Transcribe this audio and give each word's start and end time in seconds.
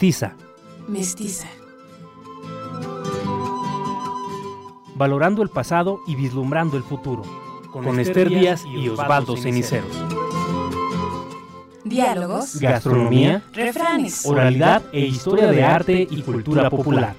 Mestiza. 0.00 0.34
Mestiza. 0.88 1.46
Valorando 4.94 5.42
el 5.42 5.50
pasado 5.50 6.00
y 6.06 6.14
vislumbrando 6.14 6.78
el 6.78 6.82
futuro. 6.82 7.22
Con, 7.70 8.00
Esther 8.00 8.30
Díaz 8.30 8.64
y 8.64 8.88
Osvaldo 8.88 9.36
Ceniceros. 9.36 9.94
Diálogos, 11.84 12.58
Gastronomía, 12.58 13.42
refranes, 13.52 14.24
oralidad 14.24 14.84
e 14.90 15.00
historia 15.00 15.48
de 15.48 15.64
arte 15.64 16.08
y 16.10 16.22
cultura 16.22 16.70
popular. 16.70 17.14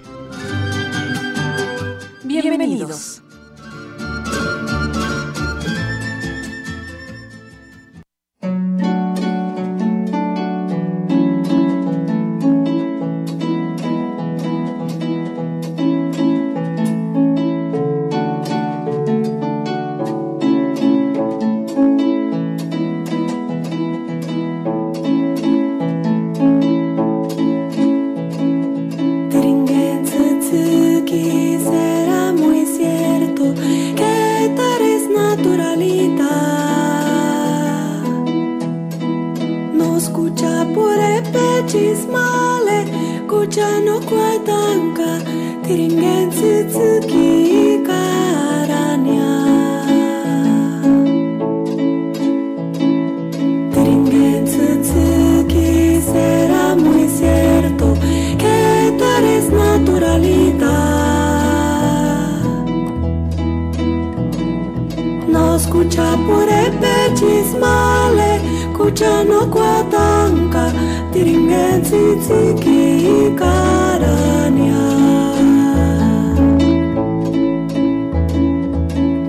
No 65.61 65.67
escucha 65.67 66.17
pure 66.25 66.71
pechismale, 66.81 68.31
escucha 68.71 69.23
no 69.23 69.39
cuatanca, 69.51 70.73
Tringuetsuki 71.11 73.35
carania. 73.37 74.81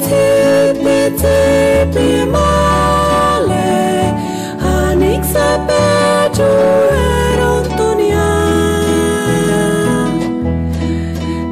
Tipi 0.00 1.00
tipi 1.20 2.08
male 2.33 3.69
Anik 4.58 5.22
sapeju 5.33 6.50
erontonia 7.33 8.28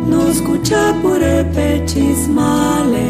No 0.07 0.21
escucha 0.31 0.95
pure 1.03 1.45
pechis 1.55 2.29
male 2.29 3.10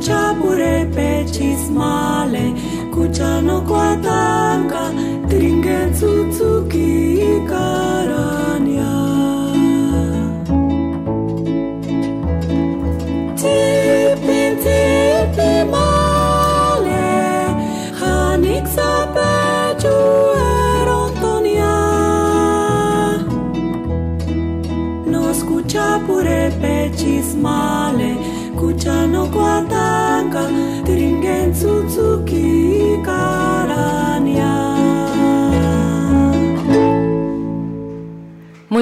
ceapure 0.00 0.88
pe 0.94 1.24
cismale, 1.30 2.52
cu 2.90 3.08
ceano 3.12 3.62
coatanca, 3.62 4.92
tringe. 5.28 5.58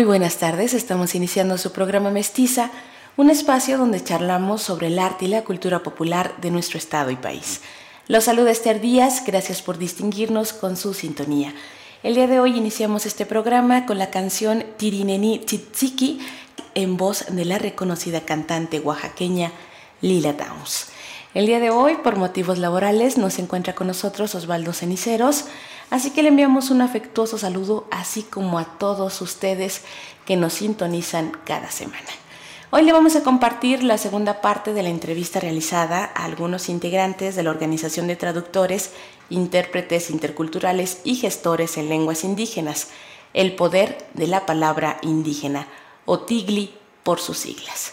Buenas 0.07 0.37
tardes, 0.37 0.73
estamos 0.73 1.17
iniciando 1.17 1.59
su 1.59 1.73
programa 1.73 2.11
Mestiza, 2.11 2.71
un 3.17 3.29
espacio 3.29 3.77
donde 3.77 4.03
charlamos 4.03 4.63
sobre 4.63 4.87
el 4.87 5.01
arte 5.01 5.25
y 5.25 5.29
la 5.29 5.43
cultura 5.43 5.83
popular 5.83 6.37
de 6.41 6.53
nuestro 6.53 6.79
estado 6.79 7.11
y 7.11 7.17
país. 7.17 7.61
Los 8.07 8.25
saluda 8.25 8.53
Esther 8.53 8.81
Díaz, 8.81 9.25
gracias 9.27 9.63
por 9.63 9.79
distinguirnos 9.79 10.53
con 10.53 10.77
su 10.77 10.95
sintonía. 10.95 11.53
El 12.05 12.15
día 12.15 12.29
de 12.29 12.39
hoy 12.39 12.57
iniciamos 12.57 13.05
este 13.05 13.27
programa 13.27 13.85
con 13.85 13.99
la 13.99 14.11
canción 14.11 14.65
Tirineni 14.77 15.41
Tzitziki 15.41 16.21
en 16.77 16.97
voz 16.97 17.27
de 17.29 17.45
la 17.45 17.59
reconocida 17.59 18.21
cantante 18.21 18.79
oaxaqueña 18.79 19.51
Lila 20.03 20.35
Downs. 20.35 20.87
El 21.35 21.47
día 21.47 21.59
de 21.59 21.71
hoy, 21.71 21.97
por 21.97 22.17
motivos 22.17 22.59
laborales, 22.59 23.19
no 23.19 23.29
se 23.29 23.43
encuentra 23.43 23.75
con 23.75 23.89
nosotros 23.89 24.35
Osvaldo 24.37 24.73
Ceniceros, 24.73 25.47
así 25.91 26.11
que 26.11 26.23
le 26.23 26.29
enviamos 26.29 26.71
un 26.71 26.83
afectuoso 26.83 27.39
saludo, 27.39 27.87
así 27.91 28.23
como 28.23 28.59
a 28.59 28.65
todos 28.65 29.21
ustedes 29.21 29.83
que 30.25 30.37
nos 30.37 30.55
sintonizan 30.55 31.33
cada 31.45 31.71
semana. 31.71 32.09
Hoy 32.71 32.83
le 32.83 32.93
vamos 32.93 33.15
a 33.17 33.23
compartir 33.23 33.83
la 33.85 33.97
segunda 33.97 34.41
parte 34.41 34.73
de 34.73 34.83
la 34.83 34.89
entrevista 34.89 35.39
realizada 35.41 36.11
a 36.15 36.25
algunos 36.25 36.69
integrantes 36.69 37.37
de 37.37 37.43
la 37.43 37.51
Organización 37.51 38.07
de 38.09 38.17
Traductores, 38.17 38.91
Intérpretes 39.31 40.11
Interculturales 40.11 41.01
y 41.05 41.15
Gestores 41.17 41.77
en 41.79 41.89
Lenguas 41.89 42.25
Indígenas, 42.25 42.89
El 43.35 43.55
Poder 43.55 44.07
de 44.15 44.27
la 44.27 44.47
Palabra 44.47 44.99
Indígena, 45.03 45.69
o 46.05 46.21
TIGLI 46.21 46.75
por 47.03 47.21
sus 47.21 47.39
siglas 47.39 47.93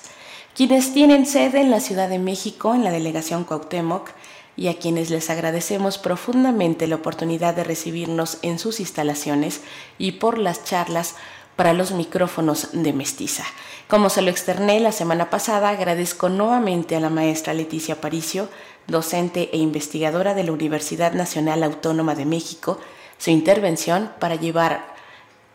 quienes 0.56 0.94
tienen 0.94 1.26
sede 1.26 1.62
en 1.62 1.72
la 1.72 1.80
Ciudad 1.80 2.10
de 2.10 2.20
México, 2.20 2.76
en 2.76 2.84
la 2.84 2.92
delegación 2.92 3.44
Cuauhtémoc, 3.44 4.12
y 4.56 4.68
a 4.68 4.78
quienes 4.78 5.10
les 5.10 5.30
agradecemos 5.30 5.98
profundamente 5.98 6.88
la 6.88 6.96
oportunidad 6.96 7.56
de 7.56 7.64
recibirnos 7.64 8.38
en 8.42 8.60
sus 8.60 8.80
instalaciones 8.80 9.62
y 9.98 10.14
por 10.14 10.38
las 10.38 10.64
charlas 10.64 11.16
para 11.56 11.74
los 11.74 11.92
micrófonos 11.92 12.70
de 12.74 12.94
Mestiza. 12.94 13.44
Como 13.88 14.10
se 14.10 14.22
lo 14.22 14.32
externé 14.32 14.80
la 14.80 14.92
semana 14.92 15.30
pasada, 15.30 15.70
agradezco 15.70 16.30
nuevamente 16.30 16.96
a 16.96 17.00
la 17.00 17.10
maestra 17.10 17.54
Leticia 17.54 18.02
Paricio, 18.02 18.50
docente 18.88 19.50
e 19.54 19.58
investigadora 19.58 20.34
de 20.34 20.44
la 20.44 20.52
Universidad 20.52 21.14
Nacional 21.14 21.64
Autónoma 21.64 22.16
de 22.16 22.26
México, 22.26 22.80
su 23.18 23.30
intervención 23.30 24.12
para 24.20 24.36
llevar 24.36 24.94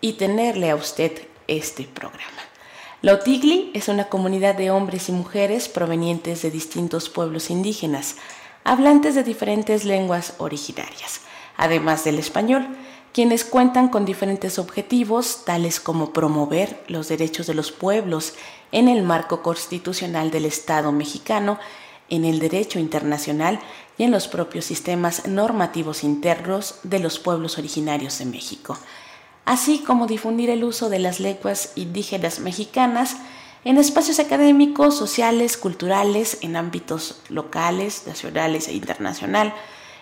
y 0.01 0.15
tenerle 0.15 0.71
a 0.71 0.77
usted 0.77 1.12
este 1.49 1.85
programa. 1.85 2.43
La 3.01 3.15
Otigli 3.15 3.71
es 3.75 3.89
una 3.89 4.09
comunidad 4.09 4.56
de 4.56 4.71
hombres 4.71 5.09
y 5.09 5.12
mujeres 5.12 5.69
provenientes 5.69 6.43
de 6.43 6.51
distintos 6.51 7.09
pueblos 7.09 7.51
indígenas, 7.51 8.17
hablantes 8.69 9.15
de 9.15 9.25
diferentes 9.25 9.87
lenguas 9.87 10.35
originarias, 10.37 11.23
además 11.56 12.05
del 12.05 12.19
español, 12.19 12.69
quienes 13.15 13.47
cuentan 13.47 13.88
con 13.88 14.05
diferentes 14.05 14.59
objetivos, 14.59 15.47
tales 15.47 15.81
como 15.81 16.12
promover 16.12 16.85
los 16.87 17.09
derechos 17.09 17.47
de 17.47 17.55
los 17.55 17.73
pueblos 17.73 18.35
en 18.70 18.88
el 18.88 19.03
marco 19.03 19.43
constitucional 19.43 20.31
del 20.31 20.44
Estado 20.44 20.93
mexicano, 20.93 21.59
en 22.11 22.26
el 22.26 22.41
derecho 22.41 22.79
internacional 22.79 23.59
y 23.97 24.05
en 24.05 24.11
los 24.11 24.29
propios 24.29 24.67
sistemas 24.67 25.26
normativos 25.26 26.05
internos 26.05 26.75
de 26.82 26.99
los 26.99 27.19
pueblos 27.19 27.56
originarios 27.56 28.19
de 28.19 28.26
México, 28.26 28.76
así 29.47 29.79
como 29.79 30.06
difundir 30.06 30.50
el 30.50 30.62
uso 30.62 30.91
de 30.91 30.99
las 30.99 31.20
lenguas 31.20 31.73
indígenas 31.75 32.41
mexicanas 32.41 33.17
en 33.69 33.76
espacios 33.76 34.19
académicos, 34.19 34.97
sociales, 34.97 35.59
culturales, 35.59 36.38
en 36.41 36.56
ámbitos 36.56 37.20
locales, 37.29 38.05
nacionales 38.06 38.67
e 38.67 38.73
internacional, 38.73 39.53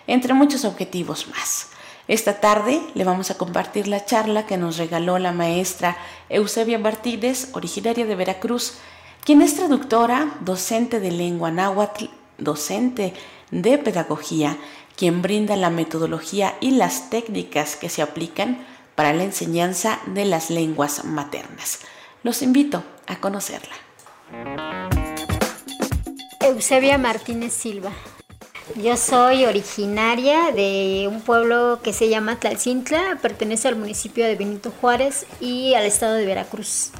entre 0.07 0.33
muchos 0.33 0.63
objetivos 0.63 1.27
más. 1.27 1.67
Esta 2.07 2.39
tarde 2.39 2.79
le 2.93 3.03
vamos 3.03 3.29
a 3.29 3.37
compartir 3.37 3.89
la 3.89 4.05
charla 4.05 4.45
que 4.45 4.55
nos 4.55 4.77
regaló 4.77 5.19
la 5.19 5.33
maestra 5.33 5.97
Eusebia 6.29 6.79
Martínez, 6.79 7.49
originaria 7.51 8.05
de 8.05 8.15
Veracruz, 8.15 8.75
quien 9.25 9.41
es 9.41 9.57
traductora, 9.57 10.37
docente 10.39 11.01
de 11.01 11.11
lengua 11.11 11.51
náhuatl, 11.51 12.05
docente 12.37 13.13
de 13.51 13.77
pedagogía, 13.77 14.55
quien 14.95 15.21
brinda 15.21 15.57
la 15.57 15.71
metodología 15.71 16.55
y 16.61 16.71
las 16.71 17.09
técnicas 17.09 17.75
que 17.75 17.89
se 17.89 18.01
aplican 18.01 18.65
para 18.95 19.11
la 19.11 19.25
enseñanza 19.25 19.99
de 20.05 20.23
las 20.23 20.51
lenguas 20.51 21.03
maternas. 21.03 21.79
Los 22.23 22.41
invito 22.41 22.81
a 23.07 23.19
conocerla. 23.19 23.75
Eusebia 26.41 26.97
Martínez 26.97 27.53
Silva. 27.53 27.91
Yo 28.75 28.97
soy 28.97 29.45
originaria 29.45 30.51
de 30.51 31.07
un 31.09 31.21
pueblo 31.21 31.79
que 31.81 31.93
se 31.93 32.09
llama 32.09 32.39
Tlalcintla, 32.39 33.17
pertenece 33.21 33.67
al 33.67 33.75
municipio 33.75 34.25
de 34.25 34.35
Benito 34.35 34.71
Juárez 34.81 35.25
y 35.39 35.73
al 35.73 35.85
estado 35.85 36.15
de 36.15 36.25
Veracruz. 36.25 36.91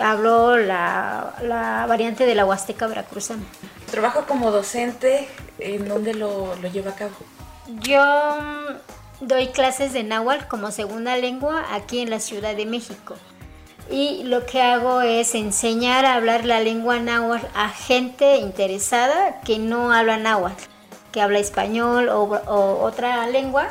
Hablo 0.00 0.56
la, 0.56 1.84
variante 1.88 2.26
de 2.26 2.34
la 2.34 2.46
Huasteca 2.46 2.86
veracruzana. 2.86 3.42
¿Trabajo 3.90 4.24
como 4.26 4.50
docente? 4.52 5.28
¿En 5.58 5.88
dónde 5.88 6.14
lo, 6.14 6.54
lo 6.56 6.68
lleva 6.68 6.92
a 6.92 6.94
cabo? 6.94 7.12
Yo 7.80 8.02
mm, 8.40 9.26
doy 9.26 9.48
clases 9.48 9.92
de 9.92 10.04
náhuatl 10.04 10.46
como 10.46 10.70
segunda 10.70 11.16
lengua 11.16 11.64
aquí 11.74 12.00
en 12.00 12.10
la 12.10 12.20
Ciudad 12.20 12.54
de 12.54 12.66
México. 12.66 13.16
Y 13.90 14.22
lo 14.24 14.46
que 14.46 14.62
hago 14.62 15.00
es 15.00 15.34
enseñar 15.34 16.04
a 16.04 16.14
hablar 16.14 16.44
la 16.44 16.60
lengua 16.60 17.00
náhuatl 17.00 17.46
a 17.54 17.68
gente 17.70 18.36
interesada 18.36 19.40
que 19.40 19.58
no 19.58 19.92
habla 19.92 20.16
náhuatl 20.16 20.70
que 21.10 21.20
habla 21.20 21.38
español 21.38 22.08
o, 22.08 22.78
otra 22.82 23.26
lengua 23.26 23.68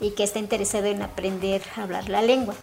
y 0.00 0.10
que 0.12 0.22
está 0.22 0.38
interesado 0.38 0.86
en 0.86 1.02
aprender 1.02 1.62
a 1.76 1.82
hablar 1.82 2.08
la 2.08 2.22
lengua. 2.22 2.54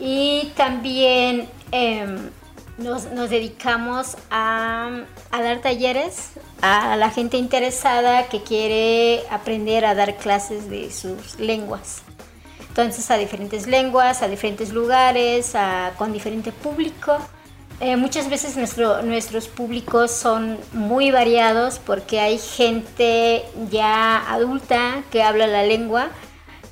Y 0.00 0.52
también 0.56 1.48
em, 1.70 2.30
nos, 2.78 3.04
dedicamos 3.30 4.16
a, 4.30 5.04
a, 5.30 5.42
dar 5.42 5.60
talleres 5.60 6.30
a 6.60 6.96
la 6.96 7.10
gente 7.10 7.36
interesada 7.36 8.28
que 8.28 8.42
quiere 8.42 9.22
aprender 9.30 9.84
a 9.84 9.94
dar 9.94 10.16
clases 10.16 10.68
de 10.68 10.90
sus 10.90 11.38
lenguas. 11.38 12.02
Entonces 12.72 13.10
a 13.10 13.18
diferentes 13.18 13.66
lenguas, 13.66 14.22
a 14.22 14.28
diferentes 14.28 14.72
lugares, 14.72 15.52
con 15.98 16.10
diferente 16.10 16.52
público. 16.52 17.18
Eh, 17.80 17.96
muchas 17.96 18.30
veces 18.30 18.56
nuestros 18.56 19.48
públicos 19.48 20.10
son 20.10 20.56
muy 20.72 21.10
variados 21.10 21.78
porque 21.84 22.18
hay 22.20 22.38
gente 22.38 23.44
ya 23.70 24.26
adulta 24.32 25.04
que 25.10 25.22
habla 25.22 25.46
la 25.46 25.64
lengua 25.64 26.08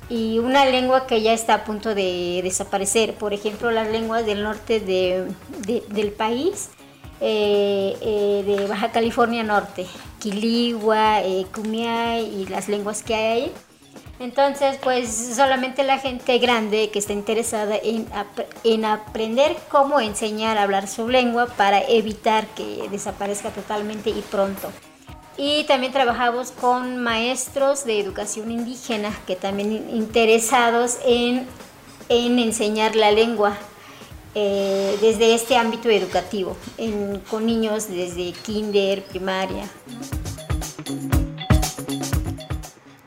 y 0.09 0.39
una 0.39 0.65
lengua 0.65 1.05
que 1.05 1.21
ya 1.21 1.33
está 1.33 1.53
a 1.53 1.63
punto 1.65 1.93
de 1.93 2.41
desaparecer. 2.41 3.13
Por 3.13 3.35
ejemplo, 3.35 3.69
las 3.69 3.87
lenguas 3.87 4.25
del 4.25 4.41
norte 4.41 4.79
del 4.79 6.11
país, 6.13 6.71
eh, 7.19 7.95
eh, 8.01 8.43
de 8.43 8.65
Baja 8.65 8.91
California 8.91 9.43
Norte, 9.43 9.85
Quiligua, 10.17 11.19
Cumiay 11.53 12.25
y 12.25 12.47
las 12.47 12.69
lenguas 12.69 13.03
que 13.03 13.13
hay 13.13 13.43
ahí 13.43 13.53
entonces, 14.21 14.77
pues 14.83 15.33
solamente 15.35 15.83
la 15.83 15.97
gente 15.97 16.37
grande 16.37 16.91
que 16.91 16.99
está 16.99 17.11
interesada 17.11 17.75
en, 17.75 18.07
en, 18.63 18.85
aprender 18.85 19.57
cómo 19.69 19.99
enseñar 19.99 20.59
a 20.59 20.63
hablar 20.63 20.87
su 20.87 21.09
lengua 21.09 21.47
para 21.47 21.81
evitar 21.81 22.45
que 22.49 22.87
desaparezca 22.91 23.49
totalmente 23.49 24.11
y 24.11 24.21
pronto. 24.21 24.71
Y 25.37 25.63
también 25.63 25.91
trabajamos 25.91 26.51
con 26.51 27.01
maestros 27.01 27.83
de 27.83 27.99
educación 27.99 28.51
indígena 28.51 29.11
que 29.25 29.35
también 29.35 29.89
interesados 29.91 30.99
en, 31.03 31.47
en 32.07 32.37
enseñar 32.37 32.95
la 32.95 33.11
lengua 33.11 33.57
eh, 34.35 34.99
desde 35.01 35.33
este 35.33 35.57
ámbito 35.57 35.89
educativo, 35.89 36.55
con 37.27 37.47
niños 37.47 37.87
desde 37.89 38.33
kinder, 38.33 39.03
primaria 39.03 39.67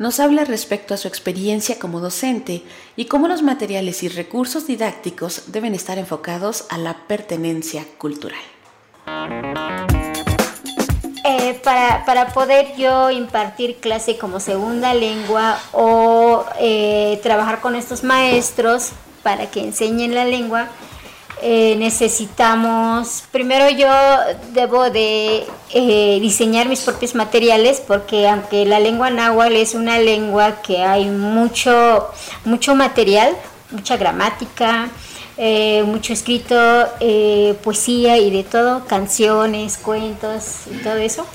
nos 0.05 0.21
habla 0.21 0.45
respecto 0.45 0.93
a 0.93 0.99
su 0.99 1.09
experiencia 1.09 1.79
como 1.79 1.99
docente 1.99 2.63
y 2.95 3.07
cómo 3.07 3.27
los 3.27 3.41
materiales 3.41 4.03
y 4.03 4.11
recursos 4.11 4.67
didácticos 4.67 5.45
deben 5.47 5.75
estar 5.75 5.97
enfocados 5.97 6.67
a 6.69 6.77
la 6.77 6.93
pertenencia 7.09 7.87
cultural. 7.97 8.39
Eh, 11.25 11.59
para, 11.65 12.35
poder 12.35 12.77
yo 12.77 13.11
impartir 13.11 13.77
clase 13.77 14.19
como 14.19 14.41
segunda 14.41 14.93
lengua 14.93 15.59
o 15.73 16.45
eh, 16.61 17.19
trabajar 17.23 17.63
con 17.63 17.75
estos 17.75 18.05
maestros 18.05 18.91
para 19.23 19.51
que 19.51 19.61
enseñen 19.61 20.15
la 20.15 20.27
lengua, 20.27 20.69
eh, 21.47 21.77
necesitamos, 21.77 23.25
primero 23.31 23.69
yo 23.69 23.87
debo 24.55 24.89
de 24.89 25.45
eh, 25.75 26.19
diseñar 26.19 26.71
mis 26.71 26.81
propios 26.81 27.15
materiales 27.15 27.83
porque 27.87 28.27
aunque 28.27 28.65
la 28.65 28.81
lengua 28.81 29.11
náhuatl 29.11 29.57
es 29.57 29.75
una 29.75 29.99
lengua 29.99 30.63
que 30.63 30.83
hay 30.83 31.05
mucho, 31.05 32.09
mucho 32.47 32.75
material, 32.75 33.37
mucha 33.71 33.99
gramática, 33.99 34.89
eh, 35.37 35.83
mucho 35.87 36.15
escrito, 36.15 36.57
poesía 37.63 38.17
y 38.17 38.31
de 38.31 38.45
todo, 38.45 38.87
canciones, 38.87 39.77
cuentos 39.77 40.63
y 40.73 40.83
todo 40.83 40.97
eso. 40.97 41.27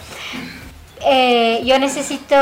yo 1.65 1.77
necesito 1.77 2.35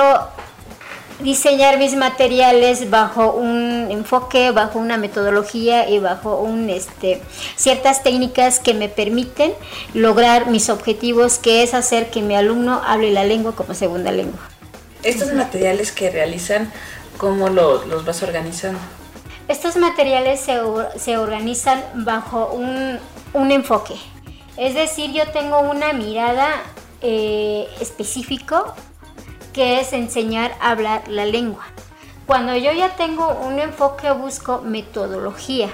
diseñar 1.20 1.80
mis 1.80 1.96
materiales 1.96 2.90
bajo 2.90 3.32
un 3.32 3.88
enfoque, 3.90 4.52
bajo 4.52 4.80
una 4.80 4.98
metodología 4.98 5.90
y 5.90 6.00
bajo 6.00 6.40
un, 6.40 6.70
este, 6.70 7.22
ciertas 7.56 8.04
técnicas 8.04 8.60
que 8.60 8.74
me 8.74 8.90
permiten 8.90 9.54
lograr 9.94 10.48
mis 10.48 10.70
objetivos, 10.70 11.40
que 11.40 11.64
es 11.64 11.74
hacer 11.74 12.10
que 12.10 12.22
mi 12.22 12.36
alumno 12.36 12.82
hable 12.86 13.12
la 13.12 13.24
lengua 13.24 13.56
como 13.56 13.74
segunda 13.74 14.12
lengua. 14.12 14.40
Estos 15.04 15.34
materiales 15.34 15.92
que 15.92 16.10
realizan, 16.10 16.72
¿cómo 17.18 17.50
los 17.50 18.06
vas 18.06 18.24
organizando? 18.24 18.80
Estos 19.48 19.78
materiales 19.78 20.42
se, 20.42 20.60
se 20.98 21.18
organizan 21.18 21.82
bajo 21.94 22.48
un, 22.52 23.00
un, 23.34 23.52
enfoque. 23.52 23.94
Es 24.58 24.74
decir, 24.74 25.14
yo 25.14 25.26
tengo 25.32 25.62
una 25.62 25.94
mirada 25.94 26.50
eh, 27.02 27.68
específico 27.80 28.74
que 29.58 29.80
es 29.80 29.92
enseñar 29.92 30.56
a 30.62 30.70
hablar 30.70 31.08
la 31.08 31.26
lengua. 31.26 31.66
Cuando 32.28 32.56
yo 32.56 32.72
ya 32.74 32.96
tengo 32.96 33.28
un 33.44 33.58
enfoque, 33.58 34.12
busco 34.12 34.62
metodología. 34.62 35.68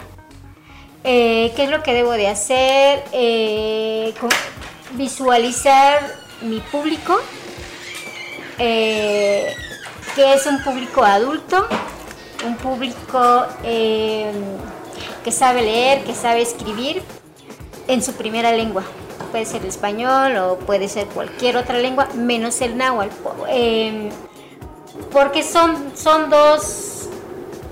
Eh, 1.03 1.51
¿Qué 1.53 1.65
es 1.65 1.69
lo 1.69 1.83
que 1.83 1.93
debo 1.93 2.13
de 2.13 2.29
hacer? 2.29 3.03
Eh, 3.11 4.13
visualizar 4.93 5.99
mi 6.43 6.61
público, 6.61 7.19
eh, 8.57 9.53
que 10.15 10.33
es 10.33 10.45
un 10.45 10.63
público 10.63 11.03
adulto, 11.03 11.67
un 12.45 12.55
público 12.55 13.47
que 13.61 14.31
sabe 15.29 15.61
leer, 15.61 16.05
que 16.05 16.15
sabe 16.15 16.41
escribir 16.41 17.03
en 17.89 18.01
su 18.01 18.13
primera 18.13 18.53
lengua 18.53 18.85
puede 19.33 19.45
ser 19.47 19.63
el 19.63 19.69
español 19.69 20.37
o 20.37 20.59
puede 20.59 20.87
ser 20.87 21.07
cualquier 21.07 21.57
otra 21.57 21.79
lengua, 21.79 22.07
menos 22.13 22.61
el 22.61 22.77
náhuatl. 22.77 23.15
Em, 23.49 24.09
porque 25.11 25.41
son, 25.41 25.91
son 25.95 26.29
dos 26.29 27.09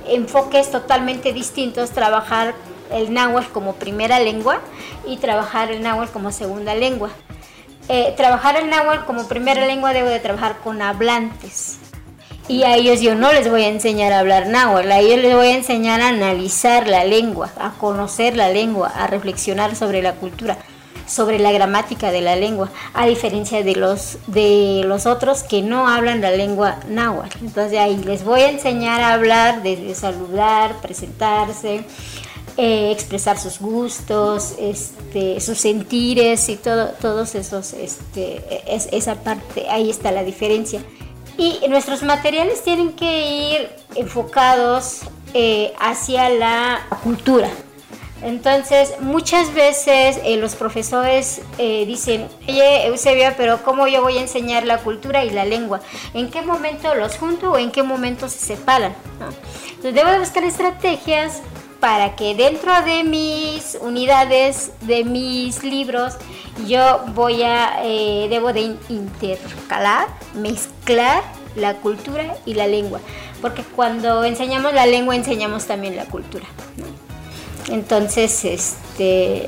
enfoques 0.07 0.71
totalmente 0.71 1.33
distintos, 1.33 1.91
trabajar 1.91 2.55
el 2.91 3.13
náhuatl 3.13 3.51
como 3.51 3.75
primera 3.75 4.19
lengua 4.19 4.57
y 5.05 5.17
trabajar 5.17 5.69
el 5.69 5.83
náhuatl 5.83 6.11
como 6.11 6.31
segunda 6.31 6.73
lengua. 6.73 7.11
Eh, 7.89 8.15
trabajar 8.17 8.55
el 8.55 8.67
náhuatl 8.67 9.05
como 9.05 9.27
primera 9.27 9.67
lengua 9.67 9.93
debo 9.93 10.09
de 10.09 10.19
trabajar 10.19 10.57
con 10.63 10.81
hablantes 10.81 11.77
Y 12.47 12.63
a 12.63 12.75
ellos 12.75 13.01
yo 13.01 13.13
no 13.13 13.33
les 13.33 13.49
voy 13.49 13.63
a 13.63 13.67
enseñar 13.67 14.13
a 14.13 14.19
hablar 14.19 14.47
náhuatl, 14.47 14.91
a 14.91 14.99
ellos 14.99 15.19
les 15.19 15.35
voy 15.35 15.49
a 15.49 15.55
enseñar 15.55 16.01
a 16.01 16.07
analizar 16.07 16.87
la 16.87 17.03
lengua, 17.03 17.51
a 17.59 17.69
conocer 17.73 18.35
la 18.35 18.49
lengua, 18.49 18.87
a 18.87 19.05
reflexionar 19.05 19.75
sobre 19.75 20.01
la 20.01 20.13
cultura, 20.13 20.57
sobre 21.07 21.39
la 21.39 21.51
gramática 21.51 22.11
de 22.11 22.21
la 22.21 22.35
lengua, 22.35 22.69
a 22.93 23.05
diferencia 23.05 23.63
de 23.63 23.75
los, 23.75 24.17
de 24.27 24.83
los 24.85 25.05
otros 25.05 25.43
que 25.43 25.61
no 25.61 25.87
hablan 25.87 26.21
la 26.21 26.31
lengua 26.31 26.77
náhuatl. 26.87 27.37
Entonces 27.41 27.79
ahí 27.79 27.97
les 27.97 28.23
voy 28.23 28.41
a 28.41 28.49
enseñar 28.49 29.01
a 29.01 29.13
hablar, 29.13 29.63
desde 29.63 29.95
saludar, 29.95 30.79
presentarse, 30.81 31.83
eh, 32.57 32.91
expresar 32.91 33.37
sus 33.39 33.59
gustos, 33.59 34.55
este, 34.59 35.39
sus 35.39 35.57
sentires 35.57 36.49
y 36.49 36.57
todo, 36.57 36.89
todos 37.01 37.35
esos, 37.35 37.73
este, 37.73 38.43
es, 38.67 38.89
esa 38.91 39.15
parte, 39.15 39.67
ahí 39.69 39.89
está 39.89 40.11
la 40.11 40.23
diferencia. 40.23 40.81
Y 41.37 41.59
nuestros 41.69 42.03
materiales 42.03 42.61
tienen 42.61 42.91
que 42.91 43.53
ir 43.53 43.69
enfocados 43.95 44.99
eh, 45.33 45.73
hacia 45.79 46.29
la 46.29 46.85
cultura. 47.03 47.49
Entonces, 48.23 48.93
muchas 48.99 49.53
veces 49.53 50.19
eh, 50.23 50.37
los 50.37 50.55
profesores 50.55 51.41
dicen, 51.57 52.27
oye, 52.47 52.87
Eusebia, 52.87 53.35
pero 53.35 53.63
¿cómo 53.63 53.87
yo 53.87 54.01
voy 54.01 54.17
a 54.17 54.21
enseñar 54.21 54.65
la 54.65 54.77
cultura 54.79 55.23
y 55.25 55.29
la 55.29 55.45
lengua? 55.45 55.81
¿En 56.13 56.29
qué 56.29 56.41
momento 56.41 56.93
los 56.95 57.17
junto 57.17 57.51
o 57.51 57.57
en 57.57 57.71
qué 57.71 57.83
momento 57.83 58.29
se 58.29 58.39
separan? 58.39 58.95
Entonces, 59.69 59.93
debo 59.93 60.19
buscar 60.19 60.43
estrategias 60.43 61.41
para 61.81 62.15
que 62.15 62.35
dentro 62.35 62.71
de 62.83 63.03
mis 63.03 63.77
unidades, 63.81 64.71
de 64.81 65.03
mis 65.03 65.63
libros, 65.63 66.13
yo 66.67 67.03
voy 67.15 67.41
a, 67.41 67.81
eh, 67.83 68.27
debo 68.29 68.53
de 68.53 68.75
intercalar, 68.87 70.07
mezclar 70.35 71.23
la 71.55 71.73
cultura 71.75 72.37
y 72.45 72.53
la 72.53 72.67
lengua, 72.67 73.01
porque 73.41 73.63
cuando 73.63 74.23
enseñamos 74.23 74.73
la 74.73 74.85
lengua 74.85 75.15
enseñamos 75.15 75.65
también 75.65 75.95
la 75.95 76.05
cultura. 76.05 76.45
Entonces, 77.71 78.43
este, 78.43 79.47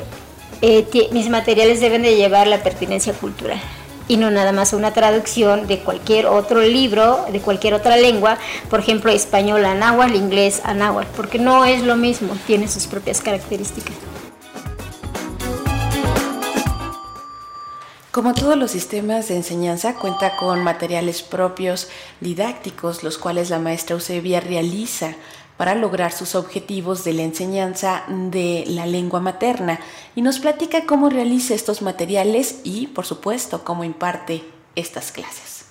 eh, 0.62 1.10
mis 1.12 1.30
materiales 1.30 1.82
deben 1.82 2.03
de 2.03 2.15
llevar 2.15 2.48
la 2.48 2.63
pertinencia 2.63 3.12
cultural 3.12 3.60
y 4.08 4.15
no 4.15 4.32
nada 4.32 4.53
más 4.53 4.72
una 4.72 4.94
traducción 4.94 5.68
de 5.68 5.80
cualquier 5.80 6.27
otro 6.27 6.62
libro, 6.62 7.25
de 7.32 7.39
cualquier 7.42 7.74
otra 7.74 7.98
lengua, 7.98 8.38
por 8.70 8.80
ejemplo, 8.80 9.12
español 9.12 9.65
a 9.65 9.75
náhuatl, 9.75 10.15
inglés 10.15 10.62
a 10.63 10.74
porque 11.15 11.38
no 11.38 11.65
es 11.65 11.84
lo 11.84 11.98
mismo, 11.98 12.38
tiene 12.48 12.68
sus 12.68 12.88
propias 12.88 13.20
características. 13.22 13.96
Como 18.12 18.34
todos 18.34 18.56
los 18.56 18.72
sistemas 18.72 19.27
de 19.27 19.38
enseñanza, 19.38 19.96
cuenta 19.96 20.38
con 20.38 20.63
materiales 20.63 21.24
propios 21.24 21.89
didácticos, 22.22 23.03
los 23.03 23.18
cuales 23.18 23.50
la 23.50 23.58
maestra 23.58 23.96
Eusebia 23.96 24.39
realiza 24.39 25.15
para 25.58 25.76
lograr 25.76 26.12
sus 26.12 26.36
objetivos 26.36 27.04
de 27.04 27.14
la 27.14 27.24
enseñanza 27.24 28.04
de 28.08 28.64
la 28.68 28.86
lengua 28.86 29.20
materna 29.20 29.80
y 30.16 30.22
nos 30.22 30.40
platica 30.40 30.86
cómo 30.86 31.10
realiza 31.10 31.54
estos 31.54 31.82
materiales 31.82 32.58
y, 32.64 32.88
por 32.88 33.06
supuesto, 33.06 33.64
cómo 33.64 33.84
imparte 33.84 34.44
estas 34.76 35.12
clases. 35.12 35.66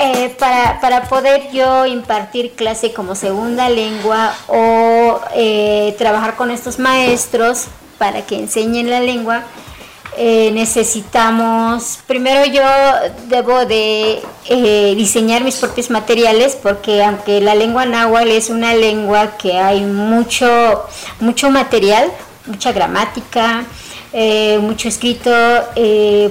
Eh, 0.00 0.36
para, 0.38 1.08
poder 1.08 1.50
yo 1.50 1.84
impartir 1.84 2.52
clase 2.52 2.92
como 2.92 3.16
segunda 3.16 3.68
lengua 3.68 4.32
o 4.46 5.20
eh, 5.34 5.94
trabajar 5.98 6.36
con 6.36 6.52
estos 6.52 6.78
maestros 6.78 7.66
para 7.98 8.22
que 8.22 8.38
enseñen 8.38 8.90
la 8.90 9.00
lengua, 9.00 9.42
eh, 10.20 10.50
necesitamos, 10.50 12.00
primero 12.08 12.44
yo 12.44 12.64
debo 13.28 13.64
de 13.66 14.20
eh, 14.48 14.94
diseñar 14.96 15.44
mis 15.44 15.54
propios 15.54 15.90
materiales 15.90 16.58
porque 16.60 17.04
aunque 17.04 17.40
la 17.40 17.54
lengua 17.54 17.86
náhuatl 17.86 18.30
es 18.32 18.50
una 18.50 18.74
lengua 18.74 19.36
que 19.38 19.58
hay 19.58 19.82
mucho, 19.82 20.88
mucho 21.20 21.50
material, 21.50 22.10
mucha 22.46 22.72
gramática, 22.72 23.64
eh, 24.12 24.58
mucho 24.60 24.88
escrito, 24.88 25.30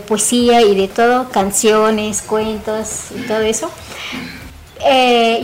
poesía 0.06 0.62
y 0.64 0.76
de 0.76 0.90
todo, 0.90 1.30
canciones, 1.30 2.22
cuentos 2.24 3.12
y 3.18 3.22
todo 3.22 3.40
eso. 3.40 3.72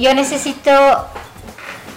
yo 0.02 0.14
necesito 0.14 0.72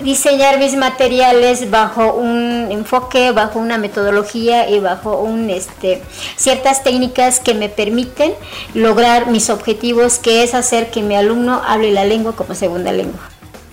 diseñar 0.00 0.58
mis 0.58 0.74
materiales 0.74 1.70
bajo 1.70 2.14
un 2.14 2.68
enfoque, 2.70 3.32
bajo 3.32 3.58
una 3.58 3.78
metodología 3.78 4.68
y 4.68 4.80
bajo 4.80 5.20
un, 5.20 5.50
este, 5.50 6.02
ciertas 6.36 6.82
técnicas 6.82 7.40
que 7.40 7.54
me 7.54 7.68
permiten 7.68 8.34
lograr 8.74 9.28
mis 9.28 9.50
objetivos, 9.50 10.18
que 10.18 10.42
es 10.42 10.54
hacer 10.54 10.90
que 10.90 11.02
mi 11.02 11.16
alumno 11.16 11.62
hable 11.66 11.90
la 11.90 12.04
lengua 12.04 12.34
como 12.34 12.54
segunda 12.54 12.92
lengua. 12.92 13.20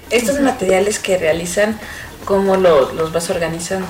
Estos 0.10 0.40
materiales 0.40 1.00
que 1.00 1.18
realizan, 1.18 1.80
¿cómo 2.26 2.56
los 2.56 3.12
vas 3.12 3.30
organizando? 3.30 3.88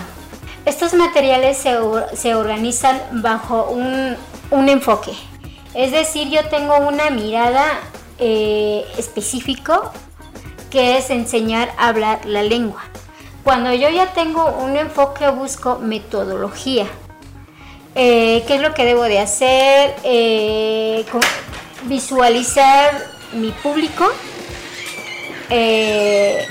Estos 0.65 0.93
materiales 0.93 1.57
se, 1.57 1.77
se 2.15 2.35
organizan 2.35 3.01
bajo 3.11 3.65
un, 3.65 4.15
un, 4.49 4.69
enfoque. 4.69 5.11
Es 5.73 5.91
decir, 5.91 6.29
yo 6.29 6.47
tengo 6.47 6.77
una 6.77 7.09
mirada 7.09 7.65
eh, 8.17 8.85
específico 8.97 9.91
que 10.73 10.97
es 10.97 11.11
enseñar 11.11 11.71
a 11.77 11.89
hablar 11.89 12.25
la 12.25 12.41
lengua. 12.41 12.81
Cuando 13.43 13.71
yo 13.75 13.89
ya 13.89 14.11
tengo 14.13 14.43
un 14.63 14.75
enfoque, 14.75 15.29
busco 15.29 15.77
metodología. 15.77 16.87
Eh, 17.93 18.43
¿Qué 18.47 18.55
es 18.55 18.61
lo 18.61 18.73
que 18.73 18.83
debo 18.83 19.03
de 19.03 19.19
hacer? 19.19 19.95
Eh, 20.03 21.05
visualizar 21.83 23.05
mi 23.33 23.51
público, 23.51 24.11
eh, 25.51 26.43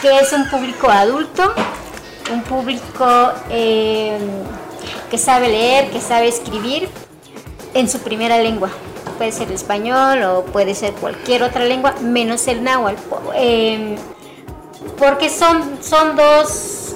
que 0.00 0.18
es 0.18 0.32
un 0.32 0.48
público 0.48 0.88
adulto, 0.88 1.52
un 2.32 2.42
público 2.44 3.32
que 3.50 5.18
sabe 5.18 5.48
leer, 5.48 5.90
que 5.90 6.00
sabe 6.00 6.28
escribir 6.28 6.88
en 7.74 7.86
su 7.86 7.98
primera 7.98 8.38
lengua 8.38 8.70
puede 9.18 9.32
ser 9.32 9.50
español 9.52 10.22
o 10.22 10.44
puede 10.44 10.74
ser 10.74 10.94
cualquier 10.94 11.42
otra 11.42 11.64
lengua, 11.64 11.94
menos 12.00 12.46
el 12.46 12.62
náhuatl. 12.62 12.98
Em, 13.34 13.96
porque 14.96 15.28
son, 15.28 15.78
son 15.82 16.16
dos 16.16 16.94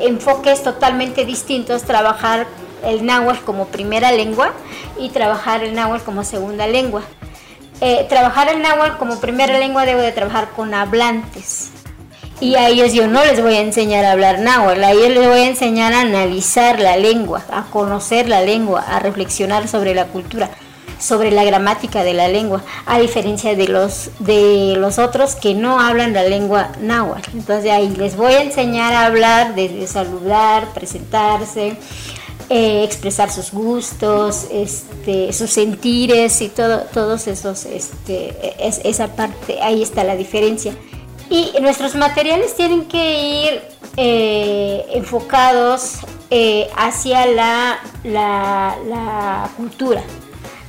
enfoques 0.00 0.62
totalmente 0.62 1.24
distintos, 1.24 1.82
trabajar 1.82 2.46
el 2.82 3.06
náhuatl 3.06 3.44
como 3.44 3.66
primera 3.66 4.10
lengua 4.10 4.52
y 4.98 5.10
trabajar 5.10 5.62
el 5.62 5.74
náhuatl 5.74 6.04
como 6.04 6.24
segunda 6.24 6.66
lengua. 6.66 7.02
Eh, 7.80 8.06
trabajar 8.08 8.48
el 8.48 8.62
náhuatl 8.62 8.96
como 8.96 9.20
primera 9.20 9.58
lengua 9.58 9.84
debo 9.84 10.00
de 10.00 10.12
trabajar 10.12 10.48
con 10.56 10.72
hablantes. 10.72 11.70
Y 12.40 12.56
a 12.56 12.68
ellos 12.68 12.92
yo 12.92 13.06
no 13.06 13.24
les 13.24 13.40
voy 13.40 13.54
a 13.54 13.60
enseñar 13.60 14.04
a 14.04 14.12
hablar 14.12 14.40
náhuatl, 14.40 14.82
a 14.82 14.90
ellos 14.92 15.10
les 15.10 15.28
voy 15.28 15.40
a 15.40 15.46
enseñar 15.46 15.92
a 15.92 16.00
analizar 16.00 16.80
la 16.80 16.96
lengua, 16.96 17.42
a 17.52 17.62
conocer 17.70 18.28
la 18.28 18.40
lengua, 18.40 18.80
a 18.80 18.98
reflexionar 18.98 19.68
sobre 19.68 19.94
la 19.94 20.06
cultura 20.06 20.50
sobre 21.02 21.32
la 21.32 21.42
gramática 21.42 22.04
de 22.04 22.14
la 22.14 22.28
lengua, 22.28 22.62
a 22.86 23.00
diferencia 23.00 23.56
de 23.56 23.66
los, 23.66 24.10
de 24.20 24.76
los 24.78 25.00
otros 25.00 25.34
que 25.34 25.52
no 25.52 25.80
hablan 25.80 26.12
la 26.12 26.22
lengua 26.22 26.70
náhuatl. 26.80 27.30
Entonces 27.34 27.72
ahí 27.72 27.88
les 27.96 28.16
voy 28.16 28.34
a 28.34 28.42
enseñar 28.42 28.94
a 28.94 29.06
hablar, 29.06 29.56
desde 29.56 29.88
saludar, 29.88 30.72
presentarse, 30.72 31.76
eh, 32.48 32.84
expresar 32.84 33.32
sus 33.32 33.50
gustos, 33.50 34.46
este, 34.52 35.32
sus 35.32 35.50
sentires 35.50 36.40
y 36.40 36.48
todo, 36.48 36.82
todos 36.94 37.26
esos, 37.26 37.66
este, 37.66 38.54
es, 38.64 38.80
esa 38.84 39.08
parte, 39.08 39.60
ahí 39.60 39.82
está 39.82 40.04
la 40.04 40.14
diferencia. 40.14 40.72
Y 41.28 41.50
nuestros 41.60 41.96
materiales 41.96 42.54
tienen 42.54 42.84
que 42.84 43.46
ir 43.46 43.62
eh, 43.96 44.84
enfocados 44.92 45.94
eh, 46.30 46.68
hacia 46.76 47.26
la, 47.26 47.80
la 48.04 49.50
cultura, 49.56 50.02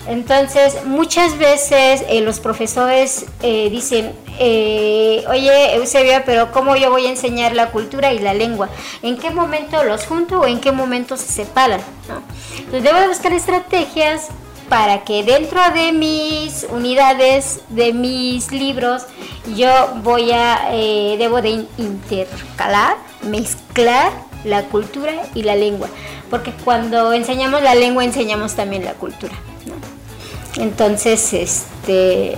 entonces, 0.07 0.85
muchas 0.85 1.37
veces 1.37 2.03
eh, 2.09 2.21
los 2.21 2.39
profesores 2.39 3.25
eh, 3.41 3.69
dicen, 3.69 4.13
eh, 4.37 5.23
oye, 5.29 5.75
Eusebia, 5.75 6.25
pero 6.25 6.51
¿cómo 6.51 6.75
yo 6.75 6.89
voy 6.89 7.05
a 7.05 7.09
enseñar 7.09 7.55
la 7.55 7.71
cultura 7.71 8.11
y 8.11 8.19
la 8.19 8.33
lengua? 8.33 8.69
¿En 9.01 9.17
qué 9.17 9.31
momento 9.31 9.81
los 9.83 10.05
junto 10.05 10.41
o 10.41 10.45
en 10.45 10.59
qué 10.59 10.71
momento 10.73 11.15
se 11.15 11.27
separan? 11.31 11.79
Entonces, 12.57 12.83
debo 12.83 13.07
buscar 13.07 13.31
estrategias 13.31 14.27
para 14.67 15.03
que 15.05 15.23
dentro 15.23 15.61
de 15.73 15.93
mis 15.93 16.65
unidades, 16.69 17.61
de 17.69 17.93
mis 17.93 18.51
libros, 18.51 19.03
yo 19.55 19.69
voy 20.03 20.31
a, 20.31 20.69
debo 20.71 21.41
de 21.41 21.65
intercalar, 21.77 22.97
mezclar 23.21 24.11
la 24.43 24.63
cultura 24.63 25.13
y 25.33 25.43
la 25.43 25.55
lengua. 25.55 25.87
Porque 26.29 26.51
cuando 26.65 27.13
enseñamos 27.13 27.61
la 27.61 27.75
lengua, 27.75 28.03
enseñamos 28.03 28.55
también 28.55 28.83
la 28.83 28.93
cultura. 28.93 29.33
Entonces, 30.57 31.33
este, 31.33 32.37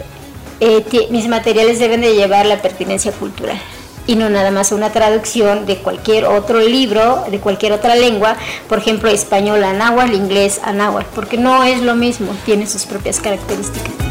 eh, 0.59 1.07
mis 1.09 1.27
materiales 1.27 1.79
deben 1.79 2.01
de 2.01 2.15
llevar 2.15 2.45
la 2.45 2.61
pertinencia 2.61 3.11
cultural 3.11 3.59
y 4.07 4.15
no 4.15 4.29
nada 4.29 4.51
más 4.51 4.71
una 4.71 4.91
traducción 4.91 5.65
de 5.65 5.77
cualquier 5.77 6.25
otro 6.25 6.59
libro, 6.59 7.25
de 7.29 7.39
cualquier 7.39 7.73
otra 7.73 7.95
lengua, 7.95 8.37
por 8.69 8.77
ejemplo, 8.77 9.09
español 9.09 9.63
a 9.63 9.73
náhuatl, 9.73 10.13
inglés 10.13 10.61
a 10.63 10.73
porque 11.13 11.37
no 11.37 11.63
es 11.63 11.81
lo 11.81 11.95
mismo, 11.95 12.35
tiene 12.45 12.67
sus 12.67 12.85
propias 12.85 13.19
características. 13.19 14.05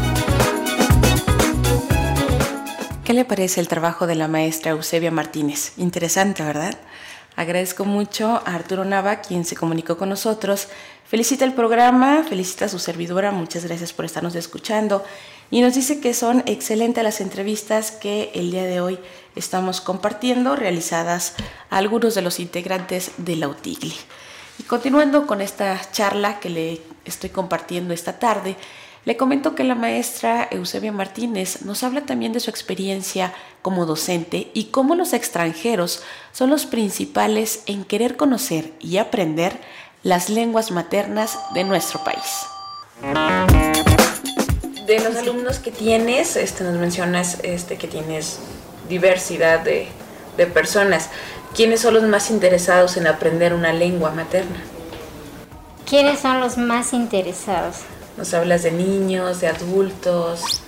le 3.15 3.25
parece 3.25 3.61
el 3.61 3.67
trabajo 3.67 4.07
de 4.07 4.15
la 4.15 4.27
maestra 4.27 4.71
Eusebia 4.71 5.09
Martínez? 5.09 5.71
Interesante, 5.77 6.43
¿verdad? 6.43 6.77
Agradezco 7.35 7.83
mucho 7.83 8.41
a 8.45 8.55
Arturo 8.55 8.85
Nava, 8.85 9.17
quien 9.17 9.43
se 9.43 9.55
comunicó 9.55 9.97
con 9.97 10.09
nosotros. 10.09 10.69
Felicita 11.05 11.43
el 11.43 11.53
programa, 11.53 12.23
felicita 12.27 12.65
a 12.65 12.69
su 12.69 12.79
servidora, 12.79 13.31
muchas 13.31 13.65
gracias 13.65 13.91
por 13.91 14.05
estarnos 14.05 14.35
escuchando. 14.35 15.03
Y 15.51 15.61
nos 15.61 15.75
dice 15.75 15.99
que 15.99 16.13
son 16.13 16.43
excelentes 16.45 17.03
las 17.03 17.21
entrevistas 17.21 17.91
que 17.91 18.31
el 18.33 18.51
día 18.51 18.63
de 18.63 18.79
hoy 18.79 18.99
estamos 19.35 19.81
compartiendo, 19.81 20.55
realizadas 20.55 21.35
a 21.69 21.77
algunos 21.77 22.15
de 22.15 22.21
los 22.21 22.39
integrantes 22.39 23.11
de 23.17 23.35
la 23.35 23.49
UTIGLI. 23.49 23.93
Y 24.59 24.63
continuando 24.63 25.27
con 25.27 25.41
esta 25.41 25.79
charla 25.91 26.39
que 26.39 26.49
le 26.49 26.81
estoy 27.03 27.29
compartiendo 27.29 27.93
esta 27.93 28.17
tarde, 28.17 28.55
le 29.05 29.17
comento 29.17 29.53
que 29.53 29.63
la 29.63 29.75
maestra 29.75 30.47
Eusebia 30.49 30.91
Martínez 30.91 31.61
nos 31.61 31.83
habla 31.83 32.01
también 32.01 32.33
de 32.33 32.39
su 32.39 32.49
experiencia 32.49 33.33
como 33.61 33.85
docente 33.85 34.49
y 34.55 34.65
cómo 34.65 34.95
los 34.95 35.13
extranjeros 35.13 36.01
son 36.31 36.49
los 36.49 36.65
principales 36.65 37.61
en 37.67 37.85
querer 37.85 38.17
conocer 38.17 38.73
y 38.79 38.97
aprender 38.97 39.61
las 40.01 40.29
lenguas 40.29 40.71
maternas 40.71 41.37
de 41.53 41.63
nuestro 41.63 42.03
país. 42.03 42.47
De 44.87 44.99
los 44.99 45.15
alumnos 45.17 45.59
que 45.59 45.71
tienes, 45.71 46.35
este, 46.35 46.63
nos 46.63 46.75
mencionas 46.75 47.37
este, 47.43 47.77
que 47.77 47.87
tienes 47.87 48.39
diversidad 48.89 49.59
de, 49.59 49.87
de 50.35 50.47
personas. 50.47 51.09
¿Quiénes 51.55 51.81
son 51.81 51.93
los 51.93 52.03
más 52.03 52.31
interesados 52.31 52.97
en 52.97 53.05
aprender 53.05 53.53
una 53.53 53.71
lengua 53.71 54.11
materna? 54.11 54.57
¿Quiénes 55.87 56.19
son 56.19 56.39
los 56.39 56.57
más 56.57 56.93
interesados? 56.93 57.77
Nos 58.17 58.33
hablas 58.33 58.63
de 58.63 58.71
niños, 58.71 59.41
de 59.41 59.47
adultos. 59.47 60.61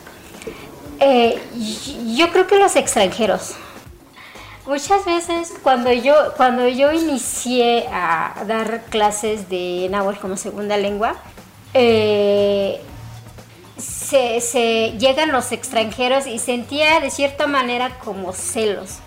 Eh, 0.99 1.39
yo 2.15 2.29
creo 2.31 2.47
que 2.47 2.57
los 2.57 2.75
extranjeros. 2.75 3.55
Muchas 4.65 5.05
veces 5.05 5.53
cuando 5.63 5.93
yo, 5.93 6.13
cuando 6.35 6.67
yo 6.67 6.91
inicié 6.91 7.87
a 7.87 8.43
dar 8.47 8.83
clases 8.89 9.47
de 9.47 9.87
náhuatl 9.89 10.19
como 10.19 10.35
segunda 10.35 10.75
lengua, 10.75 11.15
eh, 11.73 12.81
se, 13.77 14.97
llegan 14.97 15.31
los 15.31 15.53
extranjeros 15.53 16.27
y 16.27 16.39
sentía 16.39 16.99
de 16.99 17.11
cierta 17.11 17.47
manera 17.47 17.97
como 17.99 18.33
celos. 18.33 18.97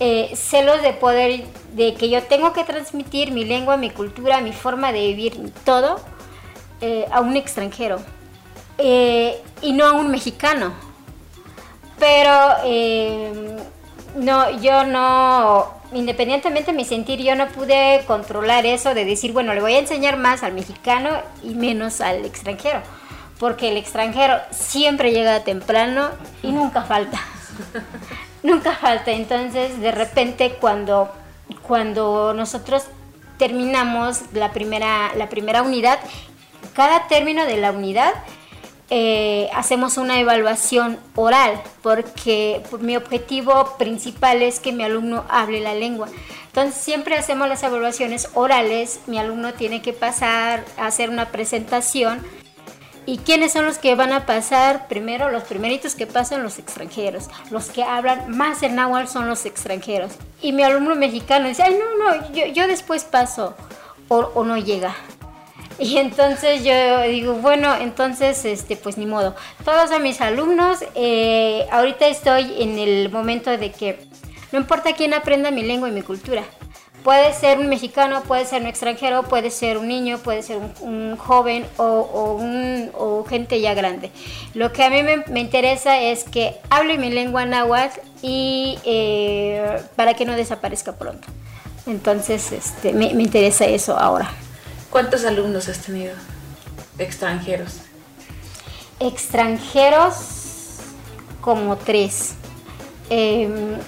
Eh, 0.00 0.32
celos 0.34 0.82
de 0.82 0.94
poder, 0.94 1.44
de 1.74 1.94
que 1.94 2.08
yo 2.08 2.22
tengo 2.24 2.52
que 2.52 2.64
transmitir 2.64 3.30
mi 3.30 3.44
lengua, 3.44 3.76
mi 3.76 3.90
cultura, 3.90 4.40
mi 4.40 4.52
forma 4.52 4.90
de 4.90 5.06
vivir, 5.06 5.52
todo 5.64 6.00
eh, 6.82 7.06
a 7.12 7.20
un 7.20 7.36
extranjero 7.36 8.00
eh, 8.76 9.40
y 9.60 9.72
no 9.72 9.86
a 9.86 9.92
un 9.92 10.10
mexicano. 10.10 10.72
Pero 11.96 12.32
eh, 12.64 13.56
no, 14.16 14.60
yo 14.60 14.82
no, 14.82 15.72
independientemente 15.92 16.72
de 16.72 16.76
mi 16.76 16.84
sentir, 16.84 17.20
yo 17.22 17.36
no 17.36 17.46
pude 17.50 18.02
controlar 18.08 18.66
eso 18.66 18.94
de 18.94 19.04
decir, 19.04 19.32
bueno, 19.32 19.54
le 19.54 19.60
voy 19.60 19.74
a 19.74 19.78
enseñar 19.78 20.16
más 20.16 20.42
al 20.42 20.54
mexicano 20.54 21.10
y 21.44 21.54
menos 21.54 22.00
al 22.00 22.24
extranjero. 22.24 22.80
Porque 23.38 23.68
el 23.68 23.76
extranjero 23.76 24.38
siempre 24.50 25.12
llega 25.12 25.44
temprano 25.44 26.10
y 26.42 26.50
nunca 26.50 26.82
falta. 26.82 27.20
nunca 28.42 28.72
falta. 28.72 29.12
Entonces, 29.12 29.80
de 29.80 29.92
repente, 29.92 30.56
cuando, 30.60 31.12
cuando 31.62 32.34
nosotros 32.34 32.86
terminamos 33.38 34.22
la 34.32 34.50
primera, 34.50 35.14
la 35.16 35.28
primera 35.28 35.62
unidad 35.62 36.00
cada 36.74 37.08
término 37.08 37.44
de 37.46 37.56
la 37.56 37.72
unidad 37.72 38.12
eh, 38.94 39.48
hacemos 39.54 39.96
una 39.96 40.20
evaluación 40.20 40.98
oral, 41.14 41.62
porque 41.82 42.62
mi 42.80 42.94
objetivo 42.94 43.76
principal 43.78 44.42
es 44.42 44.60
que 44.60 44.70
mi 44.72 44.84
alumno 44.84 45.24
hable 45.30 45.60
la 45.60 45.74
lengua. 45.74 46.08
Entonces 46.48 46.74
siempre 46.74 47.16
hacemos 47.16 47.48
las 47.48 47.62
evaluaciones 47.62 48.28
orales, 48.34 49.00
mi 49.06 49.18
alumno 49.18 49.54
tiene 49.54 49.80
que 49.80 49.94
pasar 49.94 50.62
a 50.76 50.88
hacer 50.88 51.08
una 51.08 51.30
presentación. 51.30 52.20
¿Y 53.06 53.16
quiénes 53.16 53.52
son 53.52 53.64
los 53.64 53.78
que 53.78 53.94
van 53.94 54.12
a 54.12 54.26
pasar? 54.26 54.86
Primero, 54.88 55.30
los 55.30 55.44
primeritos 55.44 55.94
que 55.94 56.06
pasan 56.06 56.42
los 56.42 56.58
extranjeros. 56.58 57.28
Los 57.50 57.70
que 57.70 57.82
hablan 57.82 58.30
más 58.30 58.62
el 58.62 58.74
náhuatl 58.74 59.08
son 59.08 59.26
los 59.26 59.46
extranjeros. 59.46 60.12
Y 60.42 60.52
mi 60.52 60.64
alumno 60.64 60.94
mexicano 60.94 61.48
dice, 61.48 61.62
ay, 61.62 61.78
no, 61.78 62.12
no, 62.12 62.30
yo, 62.30 62.66
después 62.68 63.04
paso. 63.04 63.56
o 64.08 64.44
no 64.44 64.58
llega. 64.58 64.94
Y 65.78 65.98
entonces 65.98 66.64
yo 66.64 67.02
digo, 67.02 67.34
bueno, 67.34 67.74
entonces, 67.80 68.44
este, 68.44 68.76
pues 68.76 68.98
ni 68.98 69.06
modo. 69.06 69.34
Todos 69.64 69.90
a 69.90 69.98
mis 69.98 70.20
alumnos, 70.20 70.78
eh, 70.94 71.66
ahorita 71.70 72.06
estoy 72.06 72.62
en 72.62 72.78
el 72.78 73.10
momento 73.10 73.50
de 73.50 73.70
que 73.72 73.98
no 74.52 74.58
importa 74.58 74.94
quién 74.94 75.14
aprenda 75.14 75.50
mi 75.50 75.62
lengua 75.62 75.88
y 75.88 75.92
mi 75.92 76.02
cultura. 76.02 76.44
Puede 77.02 77.32
ser 77.32 77.58
un 77.58 77.68
mexicano, 77.68 78.22
puede 78.22 78.44
ser 78.44 78.62
un 78.62 78.68
extranjero, 78.68 79.24
puede 79.24 79.50
ser 79.50 79.76
un 79.76 79.88
niño, 79.88 80.18
puede 80.18 80.42
ser 80.42 80.60
un, 80.80 81.16
joven 81.16 81.66
o, 81.76 82.36
un, 82.38 82.92
gente 83.28 83.60
ya 83.60 83.74
grande. 83.74 84.12
Lo 84.54 84.72
que 84.72 84.84
a 84.84 84.90
mí 84.90 85.02
me, 85.02 85.40
interesa 85.40 85.98
es 85.98 86.22
que 86.22 86.54
hable 86.70 86.98
mi 86.98 87.10
lengua 87.10 87.44
náhuatl 87.44 87.98
y 88.22 88.78
eh, 88.84 89.80
para 89.96 90.14
que 90.14 90.24
no 90.24 90.36
desaparezca 90.36 90.92
pronto. 90.92 91.26
Entonces, 91.86 92.52
este, 92.52 92.92
me 92.92 93.06
interesa 93.10 93.64
eso 93.64 93.98
ahora. 93.98 94.30
¿Cuántos 94.92 95.24
alumnos 95.24 95.70
has 95.70 95.78
tenido 95.78 96.12
extranjeros? 96.98 97.78
Extranjeros 99.00 100.16
como 101.40 101.76
tres. 101.76 102.34
Em, 103.08 103.78